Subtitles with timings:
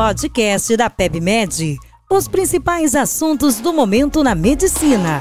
[0.00, 1.78] podcast da PebMed.
[2.10, 5.20] Os principais assuntos do momento na medicina.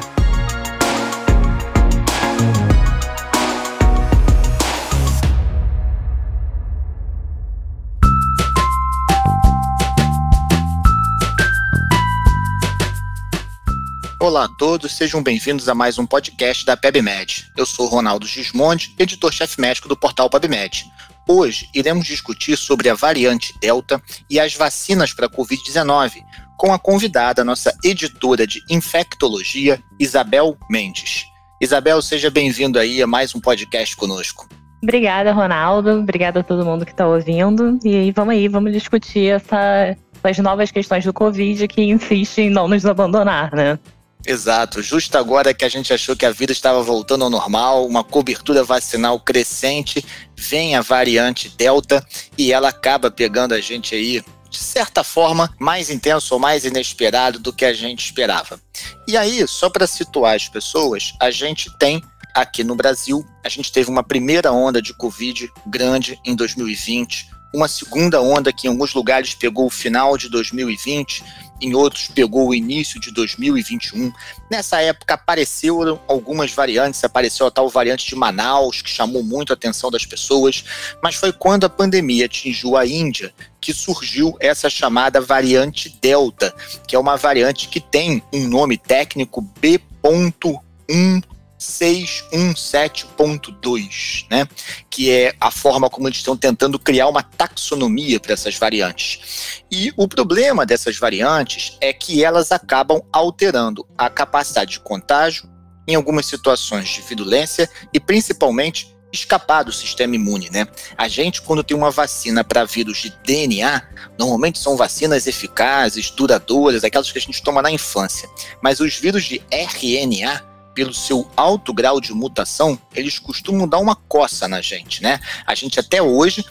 [14.22, 17.52] Olá a todos, sejam bem-vindos a mais um podcast da PebMed.
[17.58, 20.86] Eu sou Ronaldo Gismondi, editor-chefe médico do portal PebMed.
[21.28, 26.24] Hoje iremos discutir sobre a variante Delta e as vacinas para a Covid-19,
[26.58, 31.26] com a convidada, nossa editora de infectologia, Isabel Mendes.
[31.62, 34.48] Isabel, seja bem-vindo aí a mais um podcast conosco.
[34.82, 36.00] Obrigada, Ronaldo.
[36.00, 37.78] Obrigada a todo mundo que está ouvindo.
[37.84, 42.68] E vamos aí, vamos discutir essa, essas novas questões do Covid que insistem em não
[42.68, 43.78] nos abandonar, né?
[44.26, 48.04] Exato, justo agora que a gente achou que a vida estava voltando ao normal, uma
[48.04, 50.06] cobertura vacinal crescente,
[50.36, 52.06] vem a variante Delta
[52.38, 57.40] e ela acaba pegando a gente aí de certa forma, mais intenso ou mais inesperado
[57.40, 58.60] do que a gente esperava.
[59.08, 63.72] E aí, só para situar as pessoas, a gente tem aqui no Brasil, a gente
[63.72, 68.94] teve uma primeira onda de Covid grande em 2020, uma segunda onda que em alguns
[68.94, 71.24] lugares pegou o final de 2020
[71.62, 74.12] em outros pegou o início de 2021.
[74.50, 79.56] Nessa época apareceram algumas variantes, apareceu a tal variante de Manaus, que chamou muito a
[79.56, 80.64] atenção das pessoas,
[81.04, 86.54] mas foi quando a pandemia atingiu a Índia que surgiu essa chamada variante Delta,
[86.88, 91.24] que é uma variante que tem um nome técnico B.1
[91.60, 94.48] 617.2, né?
[94.90, 99.64] Que é a forma como eles estão tentando criar uma taxonomia para essas variantes.
[99.70, 105.50] E o problema dessas variantes é que elas acabam alterando a capacidade de contágio
[105.88, 110.68] em algumas situações de virulência e principalmente escapar do sistema imune, né?
[110.98, 113.82] A gente, quando tem uma vacina para vírus de DNA,
[114.18, 118.30] normalmente são vacinas eficazes, duradouras, aquelas que a gente toma na infância.
[118.62, 120.44] Mas os vírus de RNA,
[120.80, 125.20] pelo seu alto grau de mutação, eles costumam dar uma coça na gente, né?
[125.46, 126.46] A gente até hoje,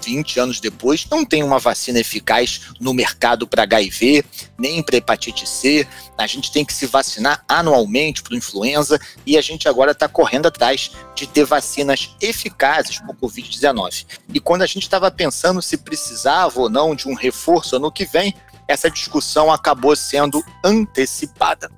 [0.00, 4.24] 20 anos depois, não tem uma vacina eficaz no mercado para HIV,
[4.56, 5.84] nem para hepatite C.
[6.16, 10.46] A gente tem que se vacinar anualmente para influenza e a gente agora está correndo
[10.46, 14.06] atrás de ter vacinas eficazes para o Covid-19.
[14.32, 18.04] E quando a gente estava pensando se precisava ou não de um reforço ano que
[18.04, 18.32] vem,
[18.72, 21.70] essa discussão acabou sendo antecipada.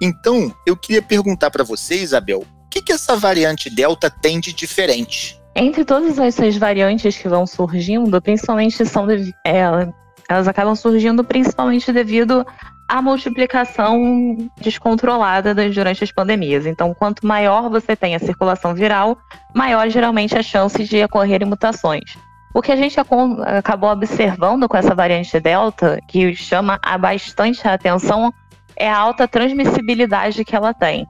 [0.00, 4.52] Então, eu queria perguntar para você, Isabel, o que, que essa variante Delta tem de
[4.52, 5.40] diferente?
[5.54, 9.06] Entre todas essas variantes que vão surgindo, principalmente são
[9.46, 9.92] é,
[10.28, 12.46] elas acabam surgindo principalmente devido
[12.88, 16.66] à multiplicação descontrolada durante as pandemias.
[16.66, 19.18] Então, quanto maior você tem a circulação viral,
[19.54, 22.16] maior geralmente a chance de ocorrerem mutações.
[22.54, 28.32] O que a gente acabou observando com essa variante Delta, que chama bastante a atenção,
[28.76, 31.06] é a alta transmissibilidade que ela tem.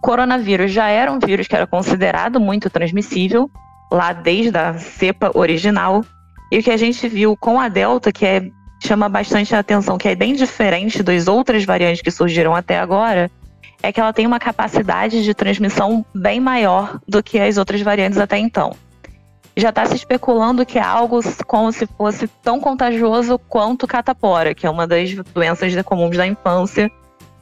[0.00, 3.50] Coronavírus já era um vírus que era considerado muito transmissível,
[3.90, 6.04] lá desde a cepa original,
[6.52, 8.48] e o que a gente viu com a Delta, que é,
[8.80, 13.28] chama bastante a atenção, que é bem diferente das outras variantes que surgiram até agora,
[13.82, 18.18] é que ela tem uma capacidade de transmissão bem maior do que as outras variantes
[18.18, 18.76] até então
[19.56, 24.66] já está se especulando que é algo como se fosse tão contagioso quanto catapora, que
[24.66, 26.90] é uma das doenças comuns da infância,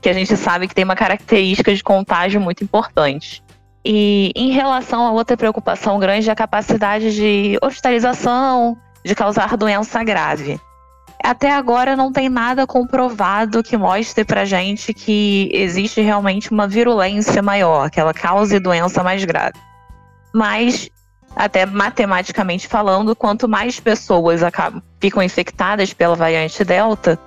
[0.01, 3.43] que a gente sabe que tem uma característica de contágio muito importante.
[3.85, 10.03] E em relação a outra preocupação grande, é a capacidade de hospitalização, de causar doença
[10.05, 10.59] grave.
[11.23, 17.43] Até agora não tem nada comprovado que mostre pra gente que existe realmente uma virulência
[17.43, 19.59] maior, que ela cause doença mais grave.
[20.35, 20.91] Mas
[21.35, 27.19] até matematicamente falando, quanto mais pessoas acabam, ficam infectadas pela variante Delta,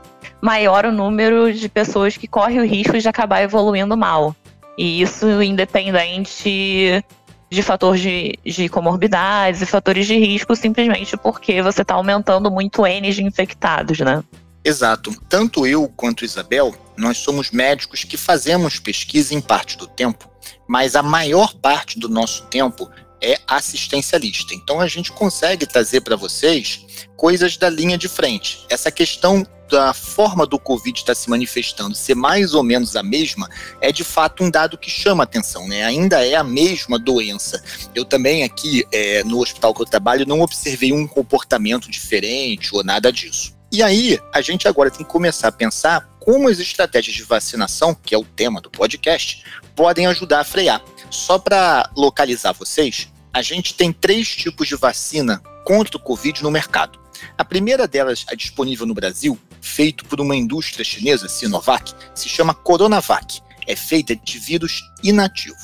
[0.41, 4.35] maior o número de pessoas que correm o risco de acabar evoluindo mal.
[4.77, 7.03] E isso independente
[7.49, 12.85] de fatores de, de comorbidades e fatores de risco, simplesmente porque você está aumentando muito
[12.85, 14.23] N de infectados, né?
[14.63, 15.15] Exato.
[15.29, 20.29] Tanto eu quanto Isabel, nós somos médicos que fazemos pesquisa em parte do tempo,
[20.67, 22.89] mas a maior parte do nosso tempo
[23.21, 24.53] é assistencialista.
[24.53, 26.85] Então a gente consegue trazer para vocês
[27.15, 28.65] coisas da linha de frente.
[28.69, 33.03] Essa questão da forma do Covid estar tá se manifestando ser mais ou menos a
[33.03, 33.49] mesma
[33.81, 35.83] é de fato um dado que chama atenção, né?
[35.83, 37.61] Ainda é a mesma doença.
[37.93, 42.83] Eu também aqui é, no hospital que eu trabalho não observei um comportamento diferente ou
[42.83, 43.55] nada disso.
[43.71, 47.93] E aí a gente agora tem que começar a pensar como as estratégias de vacinação,
[47.93, 49.43] que é o tema do podcast,
[49.75, 50.81] podem ajudar a frear.
[51.09, 56.51] Só para localizar vocês, a gente tem três tipos de vacina contra o Covid no
[56.51, 56.99] mercado.
[57.37, 62.53] A primeira delas, a disponível no Brasil, feito por uma indústria chinesa, Sinovac, se chama
[62.53, 63.41] Coronavac.
[63.65, 65.57] É feita de vírus inativo.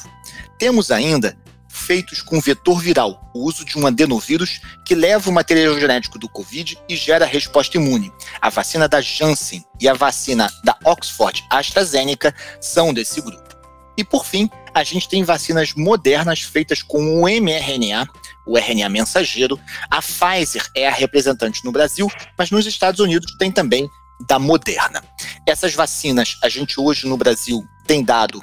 [0.59, 1.37] Temos ainda
[1.73, 6.29] feitos com vetor viral, o uso de um adenovírus que leva o material genético do
[6.29, 8.13] Covid e gera resposta imune.
[8.39, 13.57] A vacina da Janssen e a vacina da Oxford AstraZeneca são desse grupo.
[13.97, 18.07] E por fim, a gente tem vacinas modernas feitas com o mRNA,
[18.45, 19.59] o RNA mensageiro.
[19.89, 23.89] A Pfizer é a representante no Brasil, mas nos Estados Unidos tem também
[24.27, 25.03] da Moderna.
[25.45, 28.41] Essas vacinas a gente hoje no Brasil tem dado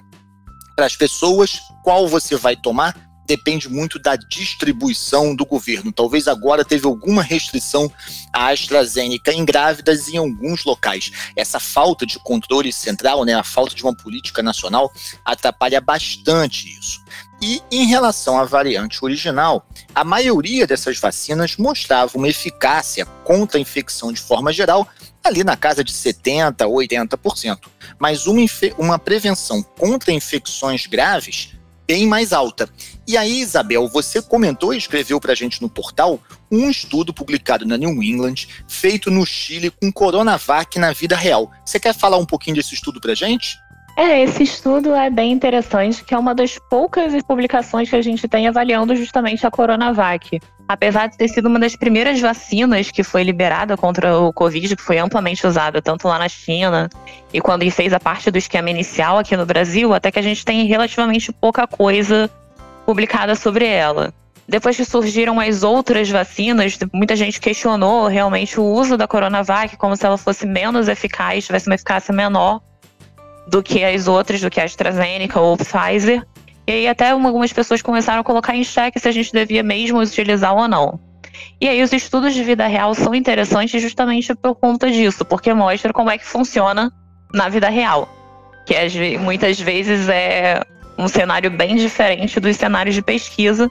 [0.76, 5.92] para as pessoas qual você vai tomar depende muito da distribuição do governo.
[5.92, 7.88] Talvez agora teve alguma restrição
[8.32, 11.12] à AstraZeneca em grávidas em alguns locais.
[11.36, 14.92] Essa falta de controle central, né, a falta de uma política nacional,
[15.24, 17.00] atrapalha bastante isso.
[17.40, 23.60] E em relação à variante original, a maioria dessas vacinas mostrava uma eficácia contra a
[23.60, 24.88] infecção de forma geral,
[25.22, 27.58] ali na casa de 70%, 80%,
[27.96, 28.40] mas uma,
[28.76, 31.59] uma prevenção contra infecções graves
[31.90, 32.70] bem mais alta.
[33.04, 37.66] E aí, Isabel, você comentou e escreveu para a gente no portal um estudo publicado
[37.66, 41.50] na New England, feito no Chile com Coronavac na vida real.
[41.64, 43.58] Você quer falar um pouquinho desse estudo para a gente?
[44.00, 48.26] É, esse estudo é bem interessante, que é uma das poucas publicações que a gente
[48.26, 50.40] tem avaliando justamente a Coronavac.
[50.66, 54.82] Apesar de ter sido uma das primeiras vacinas que foi liberada contra o Covid, que
[54.82, 56.88] foi amplamente usada tanto lá na China
[57.30, 60.46] e quando fez a parte do esquema inicial aqui no Brasil, até que a gente
[60.46, 62.30] tem relativamente pouca coisa
[62.86, 64.14] publicada sobre ela.
[64.48, 69.94] Depois que surgiram as outras vacinas, muita gente questionou realmente o uso da Coronavac como
[69.94, 72.62] se ela fosse menos eficaz, tivesse uma eficácia menor
[73.50, 76.24] do que as outras, do que a AstraZeneca ou Pfizer.
[76.66, 79.98] E aí até algumas pessoas começaram a colocar em xeque se a gente devia mesmo
[79.98, 81.00] utilizar ou não.
[81.60, 85.92] E aí os estudos de vida real são interessantes justamente por conta disso, porque mostra
[85.92, 86.92] como é que funciona
[87.34, 88.08] na vida real.
[88.66, 90.62] Que muitas vezes é
[90.96, 93.70] um cenário bem diferente dos cenários de pesquisa,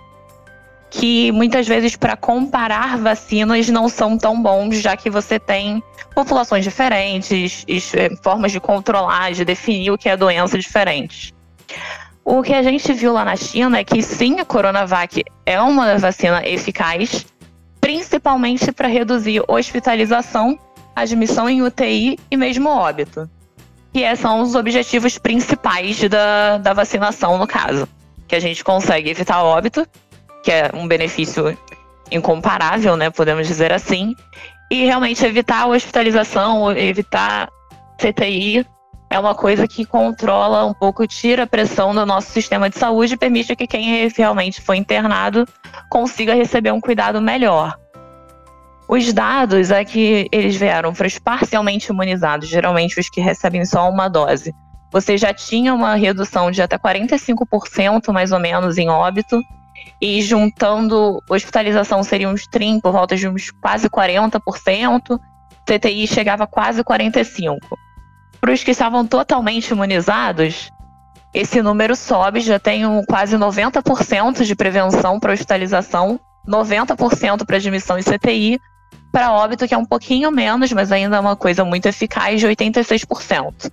[0.89, 5.83] que muitas vezes para comparar vacinas não são tão bons, já que você tem
[6.15, 11.33] populações diferentes, eh, formas de controlar, de definir o que é doença diferentes.
[12.25, 15.97] O que a gente viu lá na China é que sim, a Coronavac é uma
[15.97, 17.25] vacina eficaz,
[17.79, 20.57] principalmente para reduzir hospitalização,
[20.95, 23.29] admissão em UTI e mesmo óbito.
[23.93, 27.87] Que é, são os objetivos principais da, da vacinação, no caso.
[28.27, 29.87] Que a gente consegue evitar óbito,
[30.43, 31.57] que é um benefício
[32.11, 33.09] incomparável, né?
[33.09, 34.15] Podemos dizer assim.
[34.71, 37.49] E realmente evitar a hospitalização, evitar
[37.97, 38.65] CTI
[39.09, 43.15] é uma coisa que controla um pouco, tira a pressão do nosso sistema de saúde
[43.15, 45.47] e permite que quem realmente foi internado
[45.89, 47.75] consiga receber um cuidado melhor.
[48.87, 53.89] Os dados é que eles vieram para os parcialmente imunizados, geralmente os que recebem só
[53.89, 54.53] uma dose.
[54.91, 59.41] Você já tinha uma redução de até 45% mais ou menos em óbito,
[60.01, 65.19] e juntando hospitalização seria uns 30, por volta de uns quase 40%,
[65.65, 67.57] CTI chegava a quase 45%.
[68.39, 70.71] Para os que estavam totalmente imunizados,
[71.33, 77.99] esse número sobe, já tem um quase 90% de prevenção para hospitalização, 90% para admissão
[77.99, 78.59] em CTI,
[79.11, 82.47] para óbito, que é um pouquinho menos, mas ainda é uma coisa muito eficaz, de
[82.47, 83.71] 86%.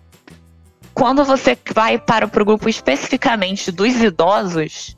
[0.93, 4.97] Quando você vai para o grupo especificamente dos idosos,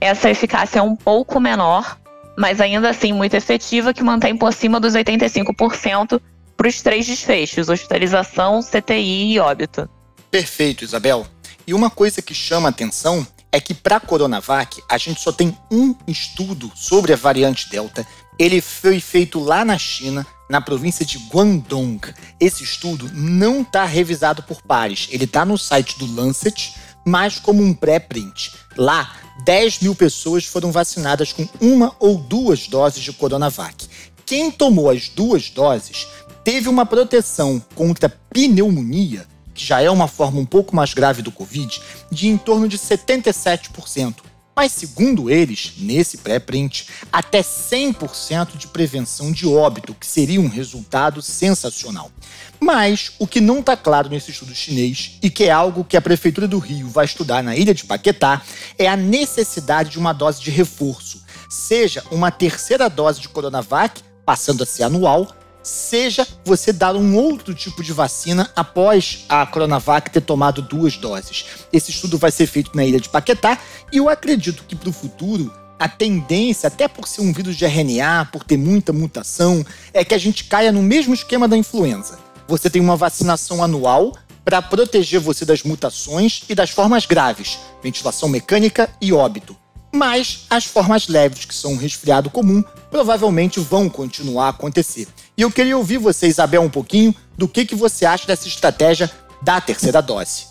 [0.00, 1.98] essa eficácia é um pouco menor,
[2.36, 6.20] mas ainda assim muito efetiva, que mantém por cima dos 85%
[6.56, 9.88] para os três desfechos: hospitalização, CTI e óbito.
[10.30, 11.26] Perfeito, Isabel.
[11.66, 15.56] E uma coisa que chama atenção é que para a Coronavac a gente só tem
[15.70, 18.06] um estudo sobre a variante Delta.
[18.38, 22.00] Ele foi feito lá na China, na província de Guangdong.
[22.38, 25.08] Esse estudo não está revisado por pares.
[25.10, 26.74] Ele está no site do Lancet,
[27.06, 28.52] mas como um pré-print.
[28.76, 33.88] Lá, 10 mil pessoas foram vacinadas com uma ou duas doses de Coronavac.
[34.26, 36.06] Quem tomou as duas doses
[36.44, 41.32] teve uma proteção contra pneumonia, que já é uma forma um pouco mais grave do
[41.32, 44.16] Covid, de em torno de 77%.
[44.58, 51.22] Mas, segundo eles, nesse pré-print, até 100% de prevenção de óbito, que seria um resultado
[51.22, 52.10] sensacional.
[52.58, 56.02] Mas o que não está claro nesse estudo chinês, e que é algo que a
[56.02, 58.42] Prefeitura do Rio vai estudar na ilha de Paquetá,
[58.76, 64.64] é a necessidade de uma dose de reforço, seja uma terceira dose de Coronavac, passando
[64.64, 70.20] a ser anual, seja você dar um outro tipo de vacina após a Coronavac ter
[70.20, 71.44] tomado duas doses.
[71.72, 73.58] Esse estudo vai ser feito na ilha de Paquetá
[73.92, 77.64] e eu acredito que para o futuro a tendência, até por ser um vírus de
[77.64, 82.18] RNA, por ter muita mutação, é que a gente caia no mesmo esquema da influenza.
[82.48, 84.12] Você tem uma vacinação anual
[84.44, 89.56] para proteger você das mutações e das formas graves, ventilação mecânica e óbito.
[89.92, 95.08] Mas as formas leves, que são um resfriado comum, provavelmente vão continuar a acontecer.
[95.36, 99.10] E eu queria ouvir você, Isabel, um pouquinho do que, que você acha dessa estratégia
[99.40, 100.48] da terceira dose.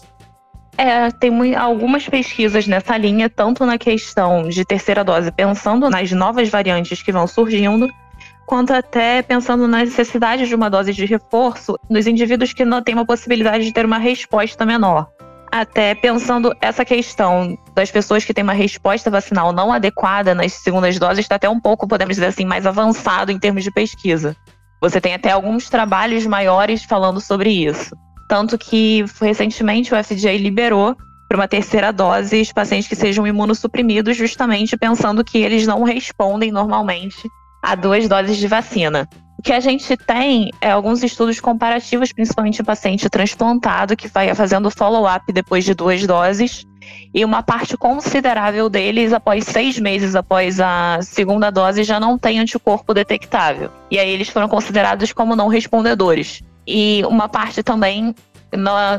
[0.78, 6.50] É, tem algumas pesquisas nessa linha, tanto na questão de terceira dose, pensando nas novas
[6.50, 7.90] variantes que vão surgindo,
[8.46, 12.94] quanto até pensando na necessidade de uma dose de reforço nos indivíduos que não têm
[12.94, 15.10] uma possibilidade de ter uma resposta menor.
[15.52, 21.00] Até pensando essa questão das pessoas que têm uma resposta vacinal não adequada nas segundas
[21.00, 24.36] doses, está até um pouco, podemos dizer assim, mais avançado em termos de pesquisa.
[24.82, 27.96] Você tem até alguns trabalhos maiores falando sobre isso.
[28.28, 30.96] Tanto que recentemente o FDA liberou
[31.28, 36.52] para uma terceira dose os pacientes que sejam imunossuprimidos, justamente pensando que eles não respondem
[36.52, 37.28] normalmente
[37.64, 39.08] a duas doses de vacina.
[39.38, 44.72] O que a gente tem é alguns estudos comparativos, principalmente paciente transplantado, que vai fazendo
[44.72, 46.66] follow-up depois de duas doses,
[47.14, 52.40] e uma parte considerável deles, após seis meses após a segunda dose, já não tem
[52.40, 53.70] anticorpo detectável.
[53.92, 58.14] E aí eles foram considerados como não respondedores e uma parte também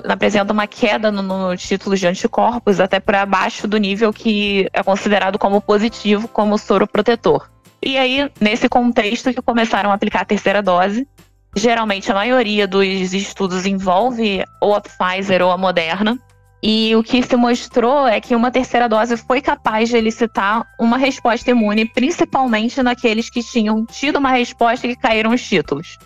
[0.04, 4.82] apresenta uma queda no, no título de anticorpos, até para abaixo do nível que é
[4.82, 7.48] considerado como positivo, como soro protetor.
[7.82, 11.06] E aí, nesse contexto que começaram a aplicar a terceira dose,
[11.54, 16.18] geralmente a maioria dos estudos envolve ou a Pfizer ou a Moderna.
[16.60, 20.98] E o que se mostrou é que uma terceira dose foi capaz de elicitar uma
[20.98, 25.96] resposta imune, principalmente naqueles que tinham tido uma resposta e que caíram os títulos.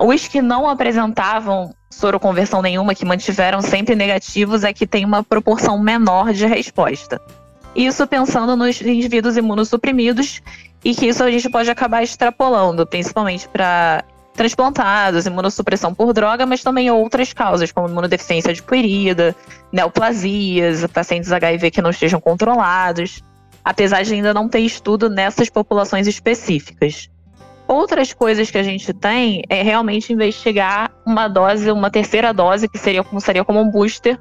[0.00, 5.78] Os que não apresentavam soroconversão nenhuma, que mantiveram sempre negativos, é que tem uma proporção
[5.78, 7.20] menor de resposta.
[7.76, 10.42] Isso pensando nos indivíduos imunossuprimidos
[10.84, 16.62] e que isso a gente pode acabar extrapolando, principalmente para transplantados, imunossupressão por droga, mas
[16.62, 19.34] também outras causas, como imunodeficiência adquirida,
[19.70, 23.22] neoplasias, pacientes HIV que não estejam controlados,
[23.64, 27.10] apesar de ainda não ter estudo nessas populações específicas.
[27.68, 32.78] Outras coisas que a gente tem é realmente investigar uma dose, uma terceira dose, que
[32.78, 34.18] seria como, seria como um booster,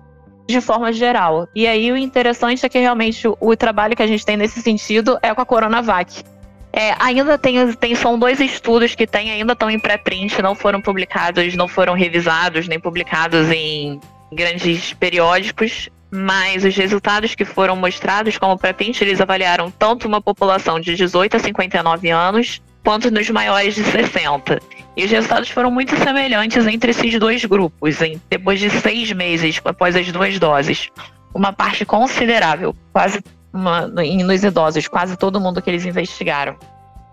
[0.47, 1.47] de forma geral.
[1.55, 5.17] E aí o interessante é que realmente o trabalho que a gente tem nesse sentido
[5.21, 6.23] é com a Coronavac.
[6.71, 10.81] É, ainda tem, tem, são dois estudos que tem, ainda estão em pré-print, não foram
[10.81, 13.99] publicados, não foram revisados, nem publicados em
[14.31, 20.79] grandes periódicos, mas os resultados que foram mostrados como pré-print, eles avaliaram tanto uma população
[20.79, 24.59] de 18 a 59 anos, quanto nos maiores de 60.
[24.95, 29.59] E os resultados foram muito semelhantes entre esses dois grupos, em, depois de seis meses
[29.63, 30.89] após as duas doses.
[31.33, 33.21] Uma parte considerável, quase
[33.53, 36.55] uma, nos idosos, quase todo mundo que eles investigaram,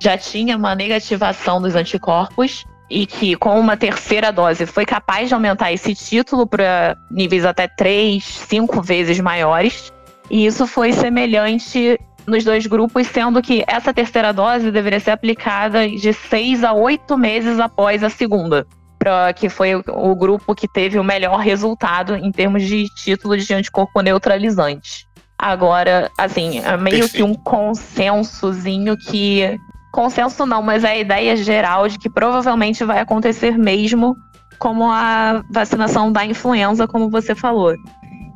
[0.00, 5.34] já tinha uma negativação dos anticorpos e que com uma terceira dose foi capaz de
[5.34, 9.92] aumentar esse título para níveis até três, cinco vezes maiores.
[10.30, 15.88] E isso foi semelhante nos dois grupos, sendo que essa terceira dose deveria ser aplicada
[15.88, 18.66] de seis a oito meses após a segunda.
[18.98, 23.54] Pra, que foi o grupo que teve o melhor resultado em termos de título de
[23.54, 25.05] anticorpo neutralizante.
[25.38, 27.12] Agora, assim, é meio Perfeito.
[27.16, 29.58] que um consensozinho que.
[29.92, 34.14] Consenso não, mas é a ideia geral de que provavelmente vai acontecer mesmo
[34.58, 37.74] como a vacinação da influenza, como você falou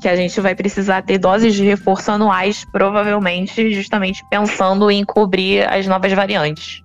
[0.01, 5.69] que a gente vai precisar ter doses de reforço anuais, provavelmente justamente pensando em cobrir
[5.69, 6.83] as novas variantes.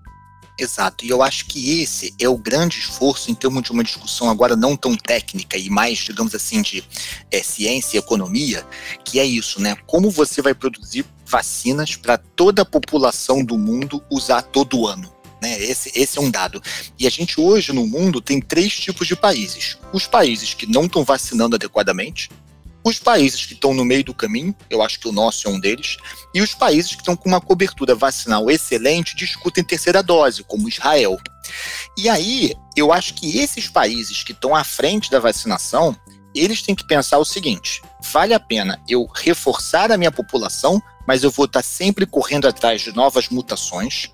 [0.57, 4.29] Exato, e eu acho que esse é o grande esforço em termos de uma discussão
[4.29, 6.81] agora não tão técnica e mais, digamos assim, de
[7.29, 8.65] é, ciência e economia,
[9.03, 9.75] que é isso, né?
[9.85, 15.13] Como você vai produzir vacinas para toda a população do mundo usar todo ano?
[15.41, 15.61] Né?
[15.61, 16.63] Esse, esse é um dado.
[16.97, 20.85] E a gente hoje no mundo tem três tipos de países: os países que não
[20.85, 22.29] estão vacinando adequadamente,
[22.85, 25.59] os países que estão no meio do caminho, eu acho que o nosso é um
[25.59, 25.97] deles,
[26.35, 31.17] e os países que estão com uma cobertura vacinal excelente discutem terceira dose, como Israel.
[31.97, 35.95] E aí, eu acho que esses países que estão à frente da vacinação,
[36.35, 37.81] eles têm que pensar o seguinte:
[38.13, 42.81] vale a pena eu reforçar a minha população, mas eu vou estar sempre correndo atrás
[42.81, 44.11] de novas mutações?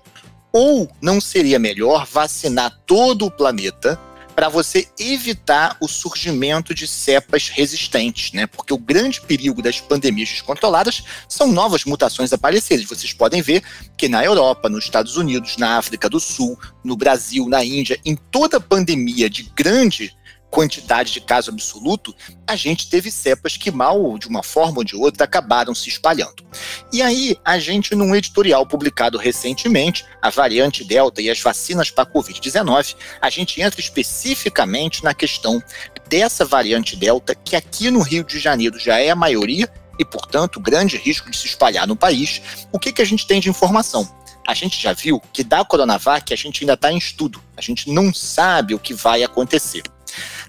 [0.50, 4.00] Ou não seria melhor vacinar todo o planeta
[4.34, 8.46] para você evitar o surgimento de cepas resistentes, né?
[8.46, 12.86] Porque o grande perigo das pandemias descontroladas são novas mutações aparecerem.
[12.86, 13.62] Vocês podem ver
[13.96, 18.16] que na Europa, nos Estados Unidos, na África do Sul, no Brasil, na Índia, em
[18.16, 20.16] toda pandemia de grande
[20.52, 22.14] quantidade de caso absoluto,
[22.46, 26.44] a gente teve cepas que mal, de uma forma ou de outra, acabaram se espalhando.
[26.92, 32.04] E aí, a gente, num editorial publicado recentemente, a variante Delta e as vacinas para
[32.04, 35.62] a Covid-19, a gente entra especificamente na questão
[36.06, 40.60] dessa variante Delta, que aqui no Rio de Janeiro já é a maioria, e, portanto,
[40.60, 42.42] grande risco de se espalhar no país.
[42.70, 44.06] O que, que a gente tem de informação?
[44.46, 47.40] a gente já viu que da Coronavac a gente ainda está em estudo.
[47.56, 49.82] A gente não sabe o que vai acontecer.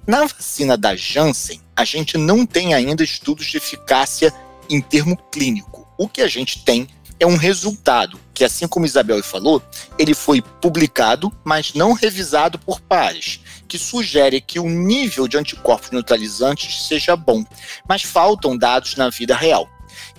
[0.06, 4.34] Na vacina da Janssen, a gente não tem ainda estudos de eficácia
[4.70, 5.88] em termo clínico.
[5.98, 9.64] O que a gente tem é um resultado que, assim como Isabel falou,
[9.98, 15.92] ele foi publicado, mas não revisado por pares, que sugere que o nível de anticorpos
[15.92, 17.46] neutralizantes seja bom,
[17.88, 19.70] mas faltam dados na vida real.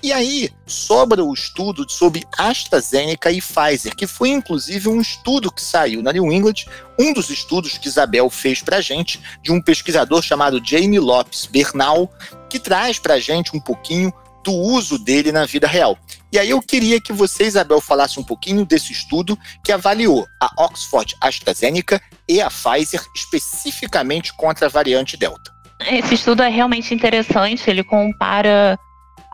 [0.04, 5.62] E aí sobra o estudo sobre AstraZeneca e Pfizer, que foi inclusive um estudo que
[5.62, 6.66] saiu na New England,
[7.00, 12.12] um dos estudos que Isabel fez para gente, de um pesquisador chamado Jamie Lopes Bernal,
[12.50, 14.12] que traz para gente um pouquinho
[14.44, 15.96] do uso dele na vida real.
[16.30, 20.64] E aí eu queria que você, Isabel, falasse um pouquinho desse estudo que avaliou a
[20.64, 25.50] Oxford AstraZeneca e a Pfizer especificamente contra a variante Delta.
[25.80, 28.78] Esse estudo é realmente interessante, ele compara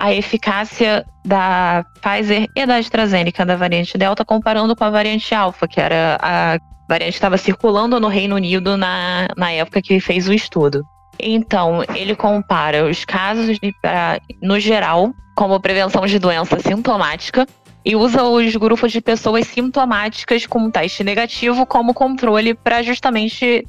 [0.00, 5.68] a eficácia da Pfizer e da AstraZeneca da variante Delta comparando com a variante Alpha,
[5.68, 10.26] que era a variante que estava circulando no Reino Unido na, na época que fez
[10.26, 10.82] o estudo.
[11.22, 13.74] Então, ele compara os casos, de,
[14.40, 17.46] no geral, como prevenção de doença sintomática
[17.84, 23.66] e usa os grupos de pessoas sintomáticas com teste negativo como controle para justamente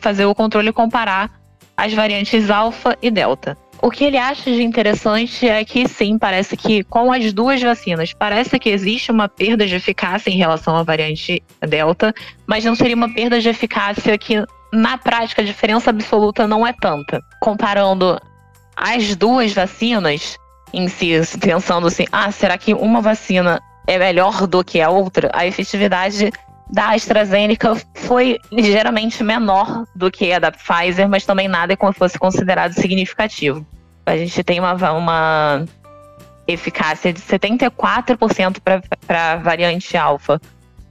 [0.00, 1.30] fazer o controle comparar
[1.76, 3.58] as variantes alfa e delta.
[3.86, 8.12] O que ele acha de interessante é que sim, parece que com as duas vacinas,
[8.12, 12.12] parece que existe uma perda de eficácia em relação à variante Delta,
[12.48, 16.72] mas não seria uma perda de eficácia que na prática a diferença absoluta não é
[16.72, 17.22] tanta.
[17.40, 18.20] Comparando
[18.76, 20.36] as duas vacinas
[20.72, 25.30] em si, pensando assim, ah, será que uma vacina é melhor do que a outra?
[25.32, 26.32] A efetividade
[26.72, 31.92] da AstraZeneca foi ligeiramente menor do que a da Pfizer, mas também nada é como
[31.92, 33.64] fosse considerado significativo.
[34.06, 35.66] A gente tem uma, uma
[36.46, 38.58] eficácia de 74%
[39.06, 40.40] para variante alfa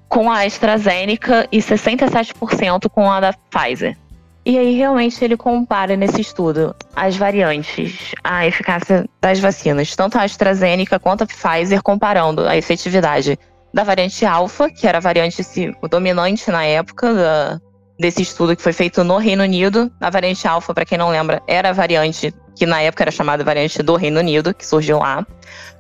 [0.08, 3.98] com a AstraZeneca e 67% com a da Pfizer.
[4.46, 10.22] E aí, realmente, ele compara nesse estudo as variantes, a eficácia das vacinas, tanto a
[10.22, 13.40] AstraZeneca quanto a Pfizer, comparando a efetividade
[13.74, 15.42] da variante alfa, que era a variante
[15.90, 17.62] dominante na época da,
[18.00, 19.92] desse estudo que foi feito no Reino Unido.
[20.00, 23.44] A variante alfa, para quem não lembra, era a variante que na época era chamada
[23.44, 25.26] variante do Reino Unido, que surgiu lá,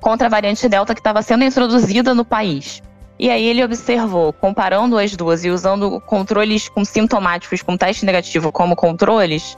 [0.01, 2.83] contra a variante delta que estava sendo introduzida no país.
[3.17, 8.51] E aí ele observou, comparando as duas e usando controles com sintomáticos com teste negativo
[8.51, 9.57] como controles,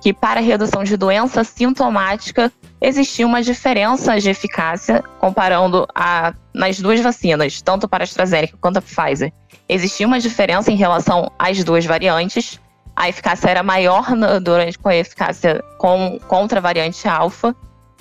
[0.00, 7.00] que para redução de doença sintomática existia uma diferença de eficácia comparando a, nas duas
[7.00, 9.32] vacinas, tanto para a AstraZeneca quanto a Pfizer.
[9.68, 12.60] Existia uma diferença em relação às duas variantes.
[12.96, 14.06] A eficácia era maior
[14.42, 17.54] durante com a eficácia com, contra a variante alfa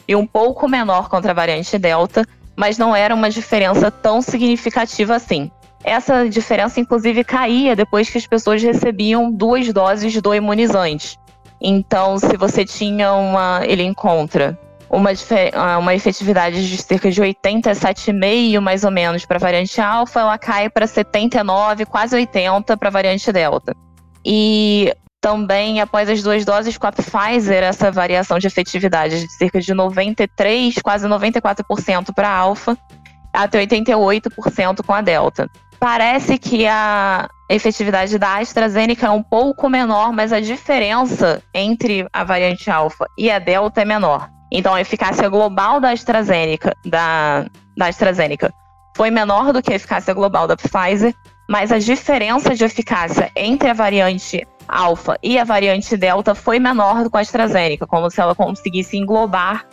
[0.08, 5.15] e um pouco menor contra a variante delta, mas não era uma diferença tão significativa
[5.15, 5.51] assim.
[5.84, 11.19] Essa diferença, inclusive, caía depois que as pessoas recebiam duas doses do imunizante.
[11.62, 13.62] Então, se você tinha uma.
[13.63, 14.58] Ele encontra
[14.89, 15.12] uma,
[15.53, 20.38] ah, uma efetividade de cerca de 87,5 mais ou menos para a variante alfa, ela
[20.38, 23.75] cai para 79, quase 80 para a variante delta.
[24.25, 29.59] E também, após as duas doses com a Pfizer, essa variação de efetividade de cerca
[29.59, 32.77] de 93, quase 94% para a alfa,
[33.33, 35.49] até 88% com a delta.
[35.79, 42.23] Parece que a efetividade da AstraZeneca é um pouco menor, mas a diferença entre a
[42.23, 44.29] variante alfa e a delta é menor.
[44.51, 48.53] Então, a eficácia global da AstraZeneca, da, da AstraZeneca
[48.95, 51.13] foi menor do que a eficácia global da Pfizer,
[51.47, 57.10] mas a diferença de eficácia entre a variante alfa e a variante delta foi menor
[57.10, 59.67] com a AstraZeneca, como se ela conseguisse englobar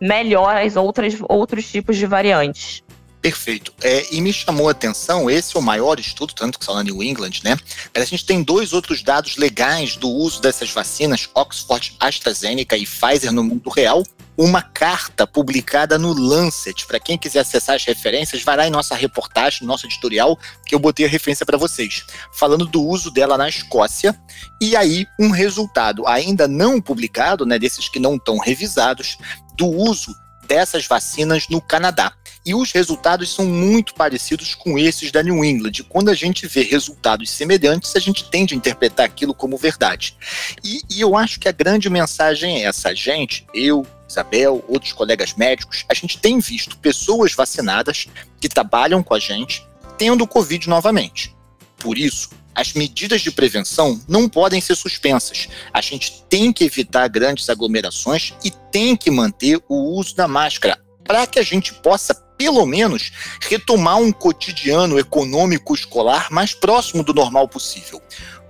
[0.00, 2.82] melhor as outras outros tipos de variantes.
[3.20, 3.72] Perfeito.
[3.82, 6.84] É, e me chamou a atenção, esse é o maior estudo, tanto que saiu na
[6.84, 7.56] New England, né?
[7.92, 12.86] Mas a gente tem dois outros dados legais do uso dessas vacinas, Oxford, AstraZeneca e
[12.86, 14.04] Pfizer no mundo real.
[14.40, 16.86] Uma carta publicada no Lancet.
[16.86, 20.78] Para quem quiser acessar as referências, vai lá em nossa reportagem, nosso editorial, que eu
[20.78, 24.16] botei a referência para vocês, falando do uso dela na Escócia.
[24.60, 29.18] E aí, um resultado ainda não publicado, né, desses que não estão revisados,
[29.56, 30.14] do uso
[30.48, 32.12] dessas vacinas no Canadá.
[32.44, 35.84] E os resultados são muito parecidos com esses da New England.
[35.88, 40.16] Quando a gente vê resultados semelhantes, a gente tende a interpretar aquilo como verdade.
[40.64, 42.88] E, e eu acho que a grande mensagem é essa.
[42.88, 48.06] A gente, eu, Isabel, outros colegas médicos, a gente tem visto pessoas vacinadas
[48.40, 51.36] que trabalham com a gente tendo Covid novamente.
[51.76, 55.46] Por isso, as medidas de prevenção não podem ser suspensas.
[55.72, 60.76] A gente tem que evitar grandes aglomerações e tem que manter o uso da máscara
[61.04, 67.14] para que a gente possa, pelo menos, retomar um cotidiano econômico escolar mais próximo do
[67.14, 68.02] normal possível.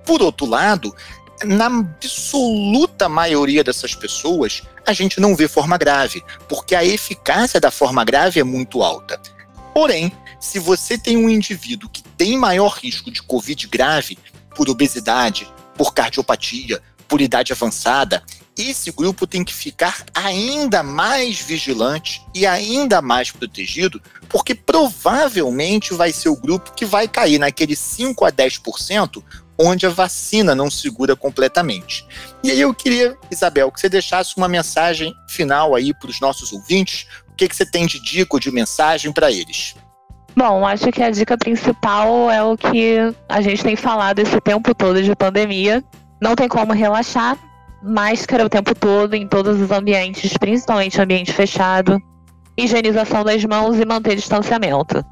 [0.06, 0.96] Por outro lado,
[1.44, 7.70] na absoluta maioria dessas pessoas, a gente não vê forma grave, porque a eficácia da
[7.70, 9.20] forma grave é muito alta.
[9.74, 10.10] Porém,
[10.40, 14.18] se você tem um indivíduo que tem maior risco de Covid grave,
[14.55, 18.22] por obesidade, por cardiopatia, por idade avançada,
[18.57, 26.12] esse grupo tem que ficar ainda mais vigilante e ainda mais protegido, porque provavelmente vai
[26.12, 29.22] ser o grupo que vai cair naquele 5 a 10%
[29.57, 32.07] onde a vacina não segura completamente.
[32.44, 36.53] E aí eu queria, Isabel, que você deixasse uma mensagem final aí para os nossos
[36.53, 37.07] ouvintes.
[37.29, 39.74] O que, que você tem de dica ou de mensagem para eles?
[40.38, 44.72] Bom, acho que a dica principal é o que a gente tem falado esse tempo
[44.72, 45.83] todo de pandemia.
[46.22, 47.37] Não tem como relaxar.
[47.83, 52.01] Máscara o tempo todo, em todos os ambientes, principalmente ambiente fechado.
[52.57, 55.05] Higienização das mãos e manter distanciamento.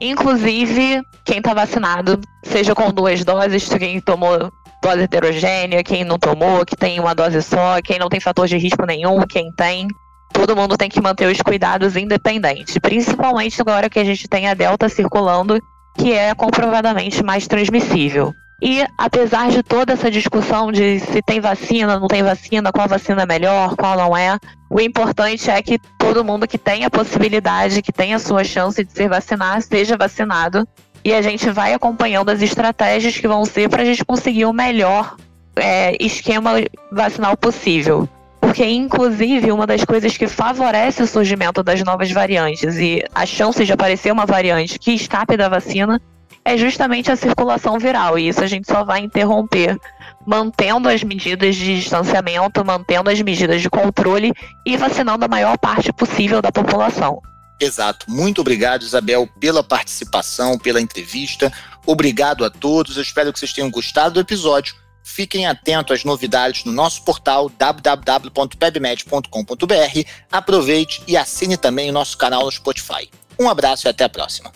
[0.00, 4.50] Inclusive, quem está vacinado, seja com duas doses, quem tomou
[4.82, 8.56] dose heterogênea, quem não tomou, que tem uma dose só, quem não tem fator de
[8.56, 9.86] risco nenhum, quem tem
[10.32, 14.54] todo mundo tem que manter os cuidados independentes, principalmente agora que a gente tem a
[14.54, 15.60] Delta circulando,
[15.96, 18.34] que é comprovadamente mais transmissível.
[18.60, 23.22] E apesar de toda essa discussão de se tem vacina, não tem vacina, qual vacina
[23.22, 24.38] é melhor, qual não é,
[24.70, 28.84] o importante é que todo mundo que tem a possibilidade, que tem a sua chance
[28.84, 30.66] de ser vacinado, seja vacinado.
[31.04, 34.52] E a gente vai acompanhando as estratégias que vão ser para a gente conseguir o
[34.52, 35.16] melhor
[35.56, 36.52] é, esquema
[36.92, 38.08] vacinal possível
[38.52, 43.64] porque inclusive uma das coisas que favorece o surgimento das novas variantes e a chance
[43.64, 45.98] de aparecer uma variante que escape da vacina
[46.44, 49.78] é justamente a circulação viral, e isso a gente só vai interromper
[50.26, 54.34] mantendo as medidas de distanciamento, mantendo as medidas de controle
[54.66, 57.22] e vacinando a maior parte possível da população.
[57.58, 58.04] Exato.
[58.06, 61.50] Muito obrigado, Isabel, pela participação, pela entrevista.
[61.86, 62.96] Obrigado a todos.
[62.96, 64.74] Eu espero que vocês tenham gostado do episódio.
[65.02, 70.08] Fiquem atentos às novidades no nosso portal www.pebmed.com.br.
[70.30, 73.10] Aproveite e assine também o nosso canal no Spotify.
[73.38, 74.52] Um abraço e até a próxima.